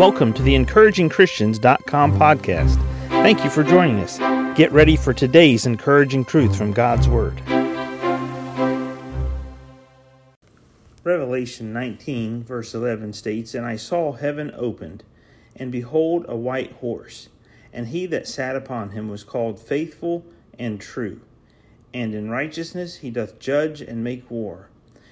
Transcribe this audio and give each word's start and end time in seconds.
Welcome 0.00 0.32
to 0.32 0.42
the 0.42 0.54
encouragingchristians.com 0.54 2.18
podcast. 2.18 2.76
Thank 3.08 3.44
you 3.44 3.50
for 3.50 3.62
joining 3.62 3.98
us. 4.00 4.16
Get 4.56 4.72
ready 4.72 4.96
for 4.96 5.12
today's 5.12 5.66
encouraging 5.66 6.24
truth 6.24 6.56
from 6.56 6.72
God's 6.72 7.06
Word. 7.06 7.38
Revelation 11.04 11.74
19, 11.74 12.44
verse 12.44 12.74
11 12.74 13.12
states, 13.12 13.54
And 13.54 13.66
I 13.66 13.76
saw 13.76 14.12
heaven 14.12 14.50
opened, 14.56 15.04
and 15.54 15.70
behold, 15.70 16.24
a 16.28 16.34
white 16.34 16.72
horse, 16.76 17.28
and 17.70 17.88
he 17.88 18.06
that 18.06 18.26
sat 18.26 18.56
upon 18.56 18.92
him 18.92 19.10
was 19.10 19.22
called 19.22 19.60
Faithful 19.60 20.24
and 20.58 20.80
True, 20.80 21.20
and 21.92 22.14
in 22.14 22.30
righteousness 22.30 22.96
he 22.96 23.10
doth 23.10 23.38
judge 23.38 23.82
and 23.82 24.02
make 24.02 24.30
war. 24.30 24.70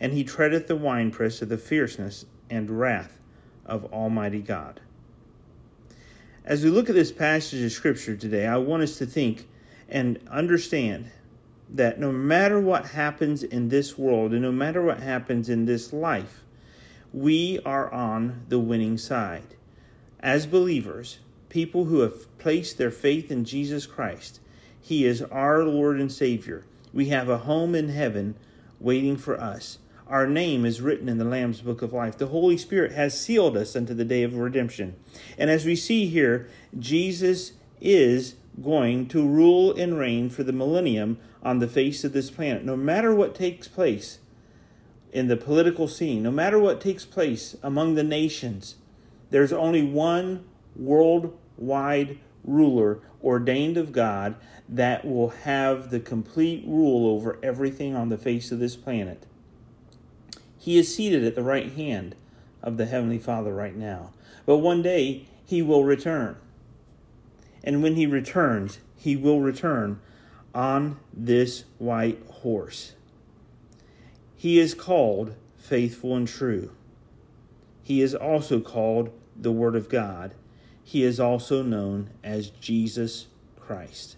and 0.00 0.12
he 0.12 0.24
treadeth 0.24 0.66
the 0.66 0.76
winepress 0.76 1.42
of 1.42 1.48
the 1.48 1.58
fierceness 1.58 2.26
and 2.50 2.70
wrath 2.70 3.18
of 3.64 3.84
Almighty 3.92 4.40
God. 4.40 4.80
As 6.44 6.62
we 6.62 6.70
look 6.70 6.88
at 6.90 6.94
this 6.94 7.12
passage 7.12 7.62
of 7.62 7.72
Scripture 7.72 8.16
today, 8.16 8.46
I 8.46 8.58
want 8.58 8.82
us 8.82 8.98
to 8.98 9.06
think 9.06 9.48
and 9.88 10.18
understand 10.30 11.10
that 11.70 11.98
no 11.98 12.12
matter 12.12 12.60
what 12.60 12.88
happens 12.88 13.42
in 13.42 13.68
this 13.68 13.96
world 13.96 14.32
and 14.32 14.42
no 14.42 14.52
matter 14.52 14.82
what 14.82 15.00
happens 15.00 15.48
in 15.48 15.64
this 15.64 15.92
life, 15.92 16.44
we 17.12 17.60
are 17.64 17.90
on 17.92 18.44
the 18.48 18.58
winning 18.58 18.98
side. 18.98 19.54
As 20.20 20.46
believers, 20.46 21.18
people 21.48 21.86
who 21.86 22.00
have 22.00 22.38
placed 22.38 22.76
their 22.76 22.90
faith 22.90 23.30
in 23.30 23.44
Jesus 23.44 23.86
Christ, 23.86 24.40
He 24.80 25.06
is 25.06 25.22
our 25.22 25.64
Lord 25.64 26.00
and 26.00 26.12
Savior. 26.12 26.64
We 26.92 27.06
have 27.06 27.28
a 27.28 27.38
home 27.38 27.74
in 27.74 27.88
heaven 27.88 28.36
waiting 28.80 29.16
for 29.16 29.40
us. 29.40 29.78
Our 30.06 30.26
name 30.26 30.66
is 30.66 30.82
written 30.82 31.08
in 31.08 31.16
the 31.16 31.24
Lamb's 31.24 31.62
book 31.62 31.80
of 31.80 31.94
life. 31.94 32.18
The 32.18 32.26
Holy 32.26 32.58
Spirit 32.58 32.92
has 32.92 33.18
sealed 33.18 33.56
us 33.56 33.74
unto 33.74 33.94
the 33.94 34.04
day 34.04 34.22
of 34.22 34.36
redemption. 34.36 34.96
And 35.38 35.48
as 35.48 35.64
we 35.64 35.74
see 35.74 36.06
here, 36.08 36.46
Jesus 36.78 37.52
is 37.80 38.34
going 38.62 39.08
to 39.08 39.26
rule 39.26 39.72
and 39.72 39.98
reign 39.98 40.28
for 40.28 40.42
the 40.42 40.52
millennium 40.52 41.18
on 41.42 41.58
the 41.58 41.68
face 41.68 42.04
of 42.04 42.12
this 42.12 42.30
planet. 42.30 42.66
No 42.66 42.76
matter 42.76 43.14
what 43.14 43.34
takes 43.34 43.66
place 43.66 44.18
in 45.10 45.28
the 45.28 45.38
political 45.38 45.88
scene, 45.88 46.22
no 46.22 46.30
matter 46.30 46.58
what 46.58 46.82
takes 46.82 47.06
place 47.06 47.56
among 47.62 47.94
the 47.94 48.04
nations, 48.04 48.74
there's 49.30 49.54
only 49.54 49.82
one 49.82 50.44
worldwide 50.76 52.18
ruler 52.44 53.00
ordained 53.22 53.78
of 53.78 53.90
God 53.90 54.34
that 54.68 55.06
will 55.06 55.30
have 55.30 55.90
the 55.90 56.00
complete 56.00 56.62
rule 56.66 57.06
over 57.08 57.38
everything 57.42 57.96
on 57.96 58.10
the 58.10 58.18
face 58.18 58.52
of 58.52 58.58
this 58.58 58.76
planet. 58.76 59.24
He 60.64 60.78
is 60.78 60.96
seated 60.96 61.24
at 61.24 61.34
the 61.34 61.42
right 61.42 61.70
hand 61.72 62.14
of 62.62 62.78
the 62.78 62.86
Heavenly 62.86 63.18
Father 63.18 63.52
right 63.52 63.76
now. 63.76 64.14
But 64.46 64.58
one 64.60 64.80
day 64.80 65.26
he 65.44 65.60
will 65.60 65.84
return. 65.84 66.36
And 67.62 67.82
when 67.82 67.96
he 67.96 68.06
returns, 68.06 68.78
he 68.96 69.14
will 69.14 69.42
return 69.42 70.00
on 70.54 70.98
this 71.12 71.64
white 71.76 72.18
horse. 72.40 72.94
He 74.38 74.58
is 74.58 74.72
called 74.72 75.34
faithful 75.58 76.16
and 76.16 76.26
true. 76.26 76.70
He 77.82 78.00
is 78.00 78.14
also 78.14 78.58
called 78.58 79.10
the 79.36 79.52
Word 79.52 79.76
of 79.76 79.90
God. 79.90 80.32
He 80.82 81.04
is 81.04 81.20
also 81.20 81.62
known 81.62 82.08
as 82.22 82.48
Jesus 82.48 83.26
Christ. 83.60 84.16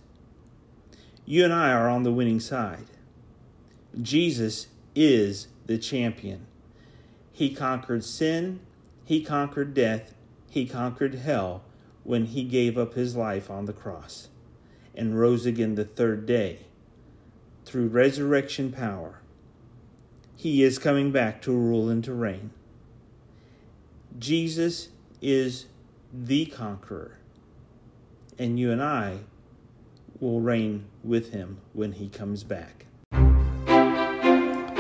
You 1.25 1.43
and 1.43 1.53
I 1.53 1.73
are 1.73 1.89
on 1.89 2.05
the 2.05 2.13
winning 2.13 2.39
side. 2.39 2.87
Jesus 4.01 4.69
is 4.95 5.49
the 5.67 5.79
champion. 5.79 6.47
He 7.33 7.55
conquered 7.55 8.05
sin, 8.05 8.61
he 9.05 9.23
conquered 9.23 9.75
death, 9.75 10.15
he 10.49 10.67
conquered 10.67 11.17
hell 11.17 11.63
when 12.05 12.27
he 12.27 12.45
gave 12.45 12.79
up 12.79 12.95
his 12.95 13.17
life 13.17 13.51
on 13.51 13.67
the 13.67 13.73
cross 13.73 14.29
and 14.95 15.19
rose 15.19 15.45
again 15.45 15.75
the 15.75 15.85
third 15.85 16.25
day 16.25 16.61
through 17.65 17.89
resurrection 17.89 18.73
power. 18.73 19.21
He 20.37 20.63
is 20.63 20.79
coming 20.79 21.13
back 21.13 21.43
to 21.43 21.53
rule 21.53 21.89
and 21.89 22.03
to 22.05 22.15
reign. 22.15 22.51
Jesus 24.19 24.89
is 25.21 25.67
the 26.13 26.47
conqueror, 26.47 27.19
and 28.39 28.59
you 28.59 28.71
and 28.71 28.83
I 28.83 29.19
will 30.21 30.41
reign 30.41 30.87
with 31.03 31.33
him 31.33 31.59
when 31.73 31.93
he 31.93 32.09
comes 32.09 32.45
back. 32.45 32.87